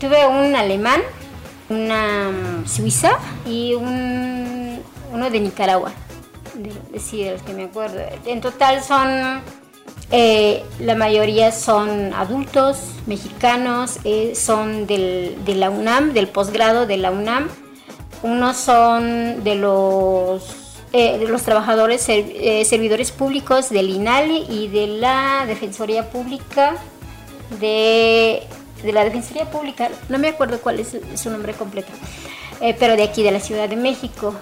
tuve 0.00 0.26
un 0.26 0.56
alemán, 0.56 1.02
una 1.68 2.64
suiza 2.66 3.18
y 3.44 3.74
un, 3.74 4.80
uno 5.12 5.28
de 5.28 5.40
Nicaragua. 5.40 5.92
De, 6.54 7.00
sí, 7.00 7.22
de 7.22 7.32
los 7.32 7.42
que 7.42 7.52
me 7.52 7.64
acuerdo. 7.64 8.00
En 8.24 8.40
total 8.40 8.82
son, 8.82 9.42
eh, 10.10 10.64
la 10.80 10.94
mayoría 10.94 11.52
son 11.52 12.14
adultos 12.14 12.78
mexicanos, 13.04 13.98
eh, 14.04 14.32
son 14.34 14.86
del, 14.86 15.36
de 15.44 15.54
la 15.54 15.68
UNAM, 15.68 16.14
del 16.14 16.28
posgrado 16.28 16.86
de 16.86 16.96
la 16.96 17.10
UNAM 17.10 17.50
unos 18.22 18.56
son 18.56 19.44
de 19.44 19.54
los, 19.54 20.42
eh, 20.92 21.18
de 21.18 21.28
los 21.28 21.42
trabajadores 21.42 22.08
eh, 22.08 22.64
servidores 22.64 23.12
públicos 23.12 23.70
del 23.70 23.90
INALI 23.90 24.46
y 24.48 24.68
de 24.68 24.86
la 24.86 25.44
Defensoría 25.46 26.10
Pública 26.10 26.76
de, 27.60 28.42
la 28.84 29.04
Defensoría 29.04 29.50
Pública, 29.50 29.90
no 30.08 30.18
me 30.18 30.28
acuerdo 30.28 30.60
cuál 30.60 30.80
es 30.80 30.96
su 31.14 31.30
nombre 31.30 31.54
completo, 31.54 31.92
eh, 32.60 32.74
pero 32.78 32.96
de 32.96 33.02
aquí, 33.02 33.22
de 33.22 33.32
la 33.32 33.40
Ciudad 33.40 33.68
de 33.68 33.76
México. 33.76 34.34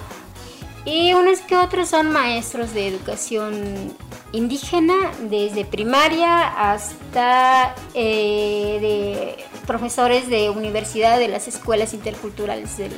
Y 0.85 1.15
unos 1.15 1.41
que 1.41 1.57
otros 1.57 1.89
son 1.89 2.13
maestros 2.13 2.75
de 2.75 2.89
educación 2.89 3.97
indígena, 4.33 4.95
desde 5.31 5.65
primaria 5.65 6.73
hasta 6.73 7.75
de 7.95 9.37
profesores 9.67 10.29
de 10.29 10.51
universidad 10.51 11.19
de 11.19 11.29
las 11.29 11.49
escuelas 11.49 11.95
interculturales 11.95 12.77
del, 12.77 12.93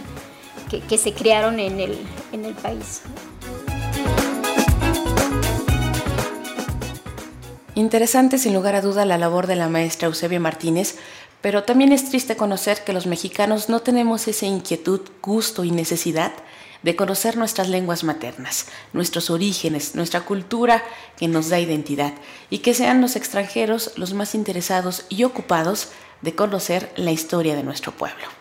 que, 0.69 0.99
se 0.99 1.13
crearon 1.13 1.61
en 1.61 1.81
el, 1.81 1.99
en 2.33 2.45
el 2.45 2.55
país. 2.55 3.03
Interesante 7.75 8.39
sin 8.39 8.55
lugar 8.55 8.75
a 8.75 8.81
duda 8.81 9.05
la 9.05 9.19
labor 9.19 9.47
de 9.47 9.57
la 9.57 9.69
maestra 9.69 10.09
Eusebia 10.09 10.41
Martínez, 10.41 10.97
pero 11.43 11.65
también 11.65 11.93
es 11.93 12.09
triste 12.09 12.37
conocer 12.37 12.83
que 12.85 12.93
los 12.93 13.07
mexicanos 13.07 13.69
no 13.69 13.81
tenemos 13.81 14.27
esa 14.29 14.47
inquietud, 14.47 15.03
gusto 15.23 15.63
y 15.63 15.71
necesidad 15.71 16.33
de 16.83 16.97
conocer 16.97 17.37
nuestras 17.37 17.69
lenguas 17.69 18.05
maternas, 18.05 18.67
nuestros 18.93 19.29
orígenes, 19.29 19.95
nuestra 19.95 20.23
cultura 20.23 20.83
que 21.17 21.29
nos 21.29 21.49
da 21.49 21.59
identidad 21.59 22.15
y 22.49 22.59
que 22.59 22.75
sean 22.75 23.01
los 23.01 23.17
extranjeros 23.17 23.93
los 23.97 24.15
más 24.15 24.35
interesados 24.35 25.05
y 25.09 25.25
ocupados 25.25 25.91
de 26.23 26.35
conocer 26.35 26.93
la 26.97 27.13
historia 27.13 27.55
de 27.55 27.63
nuestro 27.63 27.93
pueblo. 27.93 28.36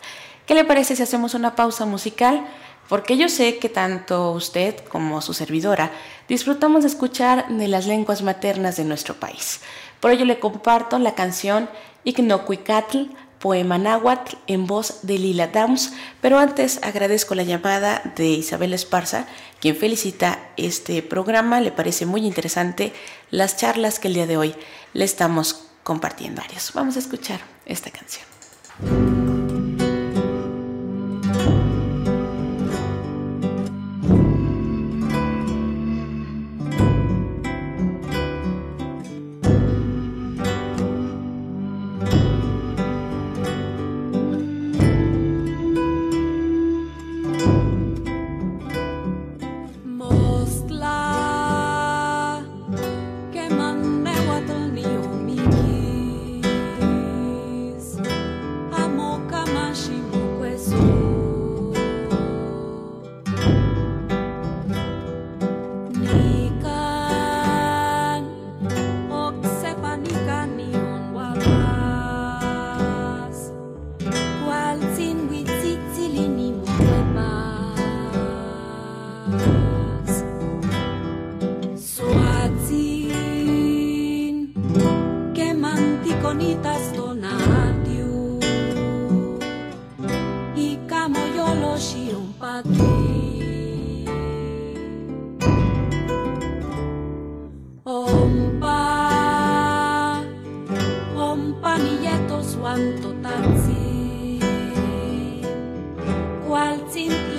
¿Qué 0.46 0.54
le 0.54 0.64
parece 0.64 0.96
si 0.96 1.04
hacemos 1.04 1.34
una 1.34 1.56
pausa 1.56 1.86
musical? 1.86 2.46
Porque 2.88 3.18
yo 3.18 3.30
sé 3.30 3.58
que 3.58 3.70
tanto 3.70 4.32
usted 4.32 4.76
como 4.86 5.22
su 5.22 5.34
servidora 5.34 5.92
disfrutamos 6.28 6.84
de 6.84 6.90
escuchar 6.90 7.48
de 7.48 7.68
las 7.68 7.88
lenguas 7.88 8.22
maternas 8.22 8.78
de 8.78 8.84
nuestro 8.84 9.16
país. 9.16 9.62
Por 10.00 10.12
ello 10.12 10.26
le 10.26 10.40
comparto 10.40 11.00
la 11.00 11.16
canción 11.16 11.68
Ignocuicatl, 12.04 13.08
poema 13.40 13.80
náhuatl 13.80 14.38
en 14.46 14.68
voz 14.68 15.00
de 15.02 15.18
Lila 15.18 15.48
Downs, 15.48 15.94
pero 16.22 16.38
antes 16.38 16.80
agradezco 16.84 17.34
la 17.34 17.44
llamada 17.44 18.02
de 18.16 18.28
Isabel 18.28 18.74
Esparza, 18.74 19.26
quien 19.60 19.76
felicita 19.76 20.40
este 20.58 21.02
programa, 21.02 21.62
le 21.62 21.72
parece 21.72 22.06
muy 22.06 22.26
interesante 22.26 22.94
las 23.32 23.58
charlas 23.58 23.98
que 23.98 24.10
el 24.10 24.14
día 24.14 24.28
de 24.28 24.38
hoy 24.38 24.56
le 24.94 25.06
estamos 25.06 25.66
compartiendo. 25.84 26.44
Vamos 26.76 26.96
a 26.96 27.00
escuchar 27.00 27.40
esta 27.66 27.90
canción. 27.90 29.45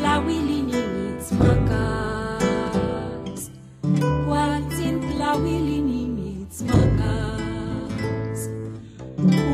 La 0.03 0.22
wilininiți 0.27 1.35
măcas 1.35 2.70
Qualțin 4.27 5.03
la 5.18 5.40
wilininiți 5.42 6.62
măcas 6.62 8.40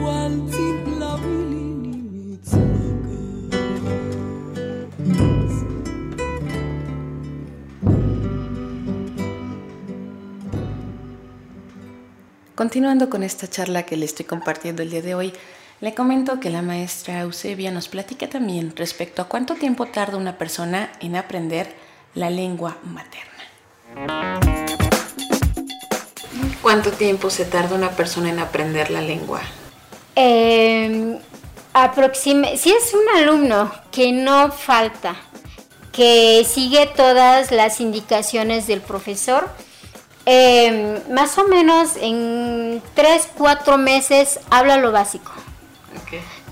Qualțin 0.02 0.74
la 0.98 1.18
wilininiți 1.24 2.54
măcas 2.54 3.52
Continuando 12.54 13.08
con 13.08 13.22
esta 13.22 13.46
charla 13.48 13.82
que 13.82 13.96
le 13.96 14.04
estoy 14.04 14.24
compartiendo 14.24 14.82
el 14.82 14.90
día 14.90 15.02
de 15.02 15.14
hoy, 15.14 15.32
le 15.82 15.94
comento 15.94 16.38
que 16.38 16.48
la 16.48 16.62
maestra 16.62 17.20
Eusebia 17.22 17.72
nos 17.72 17.88
platica 17.88 18.28
también 18.28 18.72
respecto 18.76 19.20
a 19.20 19.24
cuánto 19.24 19.54
tiempo 19.56 19.86
tarda 19.86 20.16
una 20.16 20.38
persona 20.38 20.92
en 21.00 21.16
aprender 21.16 21.74
la 22.14 22.30
lengua 22.30 22.76
materna. 22.84 24.38
¿Cuánto 26.62 26.92
tiempo 26.92 27.30
se 27.30 27.44
tarda 27.44 27.74
una 27.74 27.90
persona 27.90 28.30
en 28.30 28.38
aprender 28.38 28.92
la 28.92 29.00
lengua? 29.00 29.40
Eh, 30.14 31.18
aproxima- 31.72 32.56
si 32.56 32.70
es 32.70 32.94
un 32.94 33.18
alumno 33.20 33.72
que 33.90 34.12
no 34.12 34.52
falta, 34.52 35.16
que 35.90 36.46
sigue 36.48 36.86
todas 36.94 37.50
las 37.50 37.80
indicaciones 37.80 38.68
del 38.68 38.82
profesor, 38.82 39.50
eh, 40.26 41.02
más 41.10 41.36
o 41.38 41.48
menos 41.48 41.96
en 42.00 42.80
3, 42.94 43.28
4 43.36 43.78
meses 43.78 44.38
habla 44.48 44.76
lo 44.76 44.92
básico. 44.92 45.32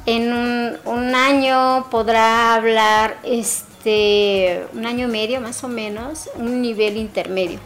En 0.07 0.33
un, 0.33 0.79
un 0.85 1.15
año 1.15 1.89
podrá 1.91 2.55
hablar, 2.55 3.19
este, 3.23 4.65
un 4.73 4.87
año 4.87 5.09
y 5.09 5.11
medio 5.11 5.41
más 5.41 5.63
o 5.65 5.69
menos, 5.69 6.31
un 6.37 6.63
nivel 6.63 6.97
intermedio. 6.97 7.59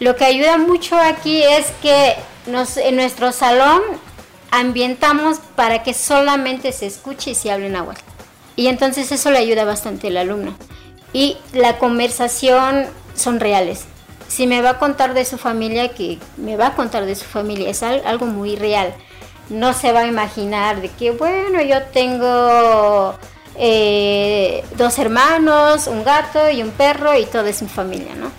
Lo 0.00 0.16
que 0.16 0.24
ayuda 0.24 0.58
mucho 0.58 0.96
aquí 0.96 1.42
es 1.42 1.66
que 1.82 2.14
nos, 2.46 2.76
en 2.76 2.96
nuestro 2.96 3.32
salón 3.32 3.80
ambientamos 4.50 5.38
para 5.56 5.82
que 5.82 5.94
solamente 5.94 6.72
se 6.72 6.86
escuche 6.86 7.30
y 7.30 7.34
se 7.34 7.50
hable 7.52 7.66
en 7.66 7.76
agua. 7.76 7.94
Y 8.56 8.66
entonces 8.66 9.12
eso 9.12 9.30
le 9.30 9.38
ayuda 9.38 9.64
bastante 9.64 10.08
al 10.08 10.16
alumno. 10.16 10.54
Y 11.12 11.36
la 11.52 11.78
conversación 11.78 12.86
son 13.14 13.40
reales. 13.40 13.84
Si 14.28 14.46
me 14.46 14.62
va 14.62 14.70
a 14.70 14.78
contar 14.78 15.14
de 15.14 15.24
su 15.24 15.38
familia, 15.38 15.88
que 15.88 16.18
me 16.36 16.56
va 16.56 16.68
a 16.68 16.74
contar 16.74 17.04
de 17.04 17.14
su 17.14 17.24
familia, 17.24 17.68
es 17.70 17.82
al- 17.82 18.02
algo 18.06 18.26
muy 18.26 18.56
real. 18.56 18.94
No 19.50 19.74
se 19.74 19.92
va 19.92 20.00
a 20.00 20.06
imaginar 20.06 20.80
de 20.80 20.88
que, 20.88 21.10
bueno, 21.10 21.60
yo 21.60 21.82
tengo 21.92 23.14
eh, 23.56 24.64
dos 24.76 24.98
hermanos, 24.98 25.86
un 25.86 26.02
gato 26.02 26.50
y 26.50 26.62
un 26.62 26.70
perro 26.70 27.18
y 27.18 27.26
todo 27.26 27.46
es 27.46 27.60
mi 27.60 27.68
familia, 27.68 28.14
¿no? 28.14 28.30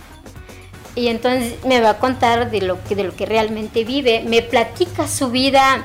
Y 0.96 1.08
entonces 1.08 1.64
me 1.66 1.80
va 1.80 1.92
a 1.92 1.98
contar 2.00 2.50
de 2.50 2.62
lo 2.62 2.84
que, 2.84 2.96
de 2.96 3.04
lo 3.04 3.16
que 3.16 3.26
realmente 3.26 3.84
vive, 3.84 4.24
me 4.26 4.42
platica 4.42 5.08
su 5.08 5.30
vida, 5.30 5.84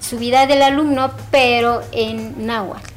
su 0.00 0.18
vida 0.18 0.46
del 0.46 0.62
alumno, 0.62 1.12
pero 1.30 1.82
en 1.92 2.46
náhuatl. 2.46 2.92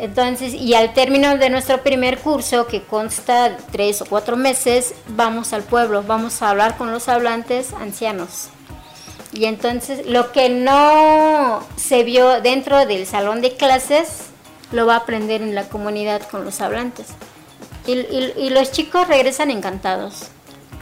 Entonces, 0.00 0.54
y 0.54 0.74
al 0.74 0.94
término 0.94 1.36
de 1.36 1.50
nuestro 1.50 1.82
primer 1.82 2.18
curso, 2.18 2.66
que 2.66 2.82
consta 2.82 3.50
de 3.50 3.56
tres 3.70 4.00
o 4.00 4.06
cuatro 4.06 4.34
meses, 4.34 4.94
vamos 5.08 5.52
al 5.52 5.62
pueblo, 5.62 6.02
vamos 6.02 6.40
a 6.40 6.48
hablar 6.48 6.78
con 6.78 6.90
los 6.90 7.08
hablantes 7.08 7.74
ancianos. 7.74 8.48
Y 9.32 9.44
entonces 9.44 10.06
lo 10.06 10.32
que 10.32 10.48
no 10.48 11.62
se 11.76 12.02
vio 12.02 12.40
dentro 12.40 12.84
del 12.86 13.06
salón 13.06 13.40
de 13.40 13.56
clases, 13.56 14.08
lo 14.72 14.86
va 14.86 14.94
a 14.94 14.98
aprender 14.98 15.40
en 15.42 15.54
la 15.54 15.68
comunidad 15.68 16.22
con 16.28 16.44
los 16.44 16.60
hablantes. 16.60 17.06
Y, 17.86 17.92
y- 17.92 18.34
y 18.36 18.50
los 18.50 18.72
chicos 18.72 19.06
regresan 19.08 19.50
encantados, 19.50 20.24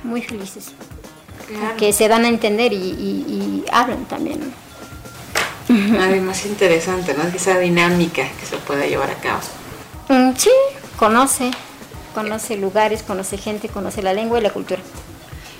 muy 0.02 0.22
felices, 0.22 0.72
que 1.78 1.92
se 1.92 2.08
dan 2.08 2.24
a 2.24 2.28
entender 2.28 2.72
y, 2.72 2.76
y- 2.76 3.24
y 3.28 3.64
hablan 3.70 4.04
también. 4.06 4.40
¿no? 5.68 5.98
Además 6.02 6.44
interesante, 6.46 7.14
¿no? 7.14 7.24
Esa 7.34 7.58
dinámica 7.58 8.26
que 8.40 8.46
se 8.46 8.56
pueda 8.56 8.86
llevar 8.86 9.10
a 9.10 9.14
cabo. 9.16 9.40
Mm, 10.08 10.34
sí, 10.36 10.50
conoce, 10.98 11.50
conoce 12.14 12.56
lugares, 12.56 13.02
conoce 13.02 13.36
gente, 13.36 13.68
conoce 13.68 14.02
la 14.02 14.12
lengua 14.14 14.38
y 14.38 14.42
la 14.42 14.50
cultura. 14.50 14.80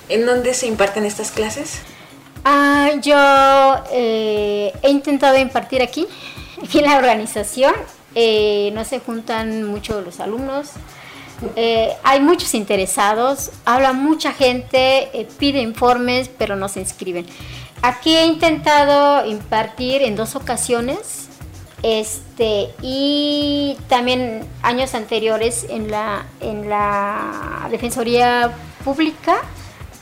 ¿En 0.09 0.25
dónde 0.25 0.53
se 0.55 0.65
imparten 0.67 1.05
estas 1.05 1.31
clases? 1.31 1.79
Ah, 2.43 2.91
yo 3.01 3.83
eh, 3.91 4.73
he 4.81 4.89
intentado 4.89 5.37
impartir 5.37 5.81
aquí, 5.81 6.07
aquí 6.63 6.79
en 6.79 6.85
la 6.85 6.97
organización. 6.97 7.73
Eh, 8.15 8.71
no 8.73 8.83
se 8.85 8.99
juntan 8.99 9.65
mucho 9.65 10.01
los 10.01 10.19
alumnos. 10.19 10.71
Eh, 11.55 11.93
hay 12.03 12.19
muchos 12.19 12.53
interesados, 12.53 13.51
habla 13.63 13.93
mucha 13.93 14.33
gente, 14.33 15.27
pide 15.37 15.61
informes, 15.61 16.29
pero 16.37 16.55
no 16.55 16.67
se 16.67 16.81
inscriben. 16.81 17.25
Aquí 17.81 18.15
he 18.15 18.25
intentado 18.25 19.25
impartir 19.25 20.01
en 20.01 20.15
dos 20.15 20.35
ocasiones. 20.35 21.27
Este, 21.81 22.69
y 22.81 23.77
también 23.87 24.45
años 24.63 24.95
anteriores 24.95 25.65
en 25.69 25.89
la, 25.89 26.25
en 26.41 26.69
la 26.69 27.69
Defensoría 27.71 28.51
Pública, 28.83 29.37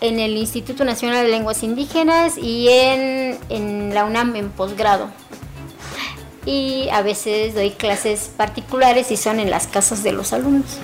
en 0.02 0.20
el 0.20 0.38
Instituto 0.38 0.86
Nacional 0.86 1.26
de 1.26 1.32
Lenguas 1.32 1.64
Indígenas 1.64 2.38
y 2.38 2.70
en, 2.70 3.38
en 3.50 3.94
la 3.94 4.06
UNAM 4.06 4.36
en 4.36 4.50
posgrado. 4.50 5.10
Y 6.46 6.88
a 6.90 7.02
veces 7.02 7.56
doy 7.56 7.72
clases 7.72 8.32
particulares 8.36 9.12
y 9.12 9.18
son 9.18 9.40
en 9.40 9.50
las 9.50 9.68
casas 9.68 10.04
de 10.04 10.14
los 10.14 10.34
alumnos. 10.34 10.78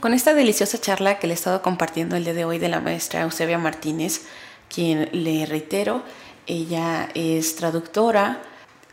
Con 0.00 0.14
esta 0.14 0.34
deliciosa 0.34 0.80
charla 0.80 1.20
que 1.20 1.28
le 1.28 1.34
he 1.34 1.36
estado 1.36 1.62
compartiendo 1.62 2.16
el 2.16 2.24
día 2.24 2.34
de 2.34 2.44
hoy 2.44 2.58
de 2.58 2.68
la 2.68 2.80
maestra 2.80 3.20
Eusebia 3.22 3.56
Martínez, 3.56 4.22
quien 4.68 5.08
le 5.12 5.46
reitero, 5.46 6.02
ella 6.48 7.08
es 7.14 7.54
traductora, 7.54 8.42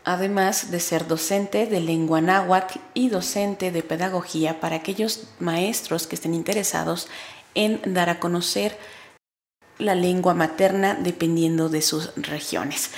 además 0.04 0.70
de 0.70 0.80
ser 0.80 1.06
docente 1.06 1.66
de 1.66 1.80
lengua 1.80 2.20
náhuatl 2.20 2.78
y 2.94 3.08
docente 3.08 3.70
de 3.70 3.82
pedagogía 3.82 4.60
para 4.60 4.76
aquellos 4.76 5.24
maestros 5.38 6.06
que 6.06 6.14
estén 6.14 6.34
interesados 6.34 7.08
en 7.54 7.80
dar 7.94 8.08
a 8.10 8.20
conocer 8.20 8.78
la 9.78 9.94
lengua 9.94 10.34
materna 10.34 10.94
dependiendo 10.94 11.68
de 11.68 11.82
sus 11.82 12.14
regiones. 12.16 12.90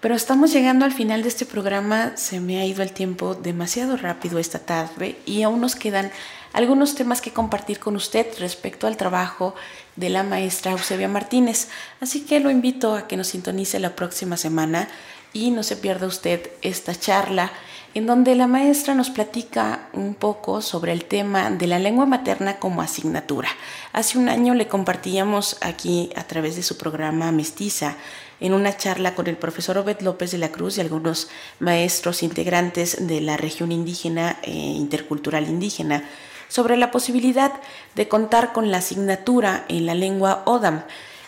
Pero 0.00 0.16
estamos 0.16 0.52
llegando 0.52 0.84
al 0.84 0.92
final 0.92 1.22
de 1.22 1.28
este 1.28 1.46
programa, 1.46 2.16
se 2.16 2.40
me 2.40 2.60
ha 2.60 2.66
ido 2.66 2.82
el 2.82 2.90
tiempo 2.90 3.36
demasiado 3.36 3.96
rápido 3.96 4.40
esta 4.40 4.58
tarde 4.58 5.16
y 5.26 5.42
aún 5.42 5.60
nos 5.60 5.76
quedan 5.76 6.10
algunos 6.52 6.96
temas 6.96 7.20
que 7.20 7.32
compartir 7.32 7.78
con 7.78 7.94
usted 7.94 8.26
respecto 8.40 8.88
al 8.88 8.96
trabajo 8.96 9.54
de 9.94 10.10
la 10.10 10.24
maestra 10.24 10.72
Eusebia 10.72 11.06
Martínez. 11.06 11.68
Así 12.00 12.22
que 12.22 12.40
lo 12.40 12.50
invito 12.50 12.96
a 12.96 13.06
que 13.06 13.16
nos 13.16 13.28
sintonice 13.28 13.78
la 13.78 13.94
próxima 13.94 14.36
semana 14.36 14.88
y 15.32 15.50
no 15.50 15.62
se 15.62 15.76
pierda 15.76 16.06
usted 16.06 16.50
esta 16.62 16.94
charla 16.94 17.52
en 17.94 18.06
donde 18.06 18.34
la 18.34 18.46
maestra 18.46 18.94
nos 18.94 19.10
platica 19.10 19.88
un 19.92 20.14
poco 20.14 20.62
sobre 20.62 20.92
el 20.92 21.04
tema 21.04 21.50
de 21.50 21.66
la 21.66 21.78
lengua 21.78 22.06
materna 22.06 22.58
como 22.58 22.80
asignatura. 22.80 23.48
Hace 23.92 24.18
un 24.18 24.28
año 24.28 24.54
le 24.54 24.66
compartíamos 24.66 25.58
aquí 25.60 26.10
a 26.16 26.24
través 26.24 26.56
de 26.56 26.62
su 26.62 26.78
programa 26.78 27.32
Mestiza 27.32 27.96
en 28.40 28.54
una 28.54 28.76
charla 28.76 29.14
con 29.14 29.26
el 29.26 29.36
profesor 29.36 29.78
Obed 29.78 30.00
López 30.00 30.32
de 30.32 30.38
la 30.38 30.50
Cruz 30.50 30.78
y 30.78 30.80
algunos 30.80 31.28
maestros 31.60 32.22
integrantes 32.22 33.06
de 33.06 33.20
la 33.20 33.36
región 33.36 33.72
indígena 33.72 34.38
e 34.42 34.52
intercultural 34.52 35.48
indígena 35.48 36.04
sobre 36.48 36.76
la 36.76 36.90
posibilidad 36.90 37.52
de 37.94 38.08
contar 38.08 38.52
con 38.52 38.70
la 38.70 38.78
asignatura 38.78 39.64
en 39.68 39.86
la 39.86 39.94
lengua 39.94 40.42
ODAM. 40.46 40.82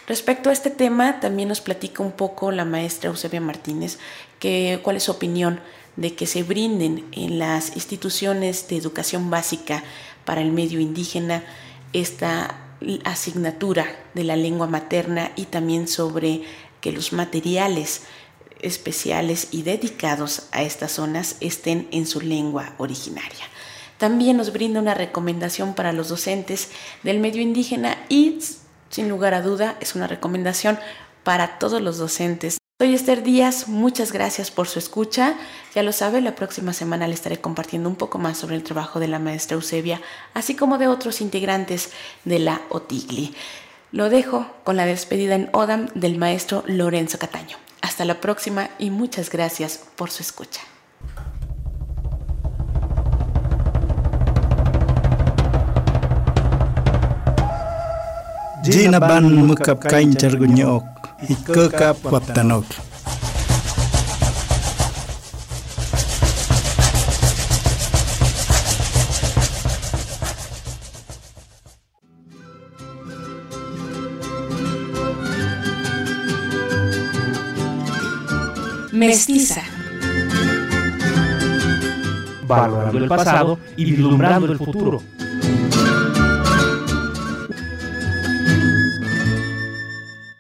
Respecto 0.07 0.51
a 0.51 0.53
este 0.53 0.71
tema, 0.71 1.21
también 1.21 1.49
nos 1.49 1.61
platica 1.61 2.03
un 2.03 2.13
poco 2.13 2.51
la 2.51 2.65
maestra 2.65 3.11
Eusebia 3.11 3.41
Martínez 3.41 3.99
cuál 4.83 4.97
es 4.97 5.05
su 5.05 5.13
opinión 5.13 5.61
de 5.97 6.15
que 6.15 6.27
se 6.27 6.43
brinden 6.43 7.07
en 7.13 7.39
las 7.39 7.77
instituciones 7.77 8.69
de 8.69 8.77
educación 8.77 9.31
básica 9.31 9.83
para 10.25 10.43
el 10.43 10.53
medio 10.53 10.81
indígena 10.81 11.45
esta 11.93 12.59
asignatura 13.05 13.87
de 14.15 14.25
la 14.25 14.37
lengua 14.37 14.67
materna 14.67 15.31
y 15.37 15.45
también 15.47 15.89
sobre 15.89 16.43
que 16.81 16.93
los 16.93 17.13
materiales 17.13 18.03
especiales 18.61 19.49
y 19.51 19.63
dedicados 19.63 20.49
a 20.53 20.63
estas 20.63 20.93
zonas 20.93 21.37
estén 21.41 21.89
en 21.93 22.07
su 22.07 22.21
lengua 22.21 22.75
originaria. 22.79 23.45
También 23.99 24.37
nos 24.37 24.53
brinda 24.53 24.81
una 24.81 24.95
recomendación 24.95 25.75
para 25.75 25.93
los 25.93 26.09
docentes 26.09 26.71
del 27.03 27.21
medio 27.21 27.41
indígena 27.41 27.97
y, 28.09 28.39
sin 28.95 29.09
lugar 29.09 29.35
a 29.35 29.43
duda, 29.43 29.77
es 29.81 29.97
una 29.97 30.07
recomendación 30.07 30.79
para 31.25 31.59
todos 31.59 31.83
los 31.83 31.99
docentes. 31.99 32.59
Soy 32.81 32.95
Esther 32.95 33.25
Díaz, 33.25 33.67
muchas 33.67 34.13
gracias 34.13 34.53
por 34.53 34.69
su 34.69 34.79
escucha. 34.79 35.35
Ya 35.75 35.83
lo 35.83 35.91
sabe, 35.91 36.21
la 36.21 36.37
próxima 36.37 36.73
semana 36.73 37.09
le 37.09 37.15
estaré 37.15 37.41
compartiendo 37.41 37.89
un 37.89 37.97
poco 37.97 38.19
más 38.19 38.39
sobre 38.39 38.55
el 38.55 38.63
trabajo 38.63 39.01
de 39.01 39.09
la 39.09 39.19
maestra 39.19 39.57
Eusebia, 39.57 40.01
así 40.33 40.55
como 40.55 40.79
de 40.79 40.87
otros 40.87 41.21
integrantes 41.21 41.91
de 42.25 42.39
la 42.39 42.61
OTIGLI. 42.69 43.35
Lo 43.91 44.11
dejo 44.11 44.47
con 44.63 44.77
la 44.77 44.87
despedida 44.87 45.35
en 45.35 45.51
Odam 45.53 45.89
del 45.95 46.17
maestro 46.17 46.63
Lorenzo 46.69 47.19
Cataño. 47.19 47.57
Hasta 47.81 48.05
la 48.05 48.21
próxima 48.21 48.71
y 48.79 48.91
muchas 48.91 49.29
gracias 49.29 49.81
por 49.97 50.13
su 50.13 50.23
escucha. 50.23 50.61
Jinaban 58.65 59.29
mukap 59.45 59.77
kain 59.85 60.17
jargunyok, 60.17 60.85
ikekap 61.29 62.01
waptanok. 62.01 62.65
Mestiza. 78.97 79.61
Valorando 82.49 82.97
el 82.97 83.09
pasado 83.09 83.59
y 83.77 83.85
vislumbrando 83.85 84.53
el 84.53 84.57
futuro. 84.57 85.03